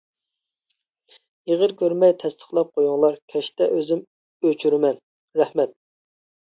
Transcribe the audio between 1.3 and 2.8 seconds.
ئېغىر كۆرمەي تەستىقلاپ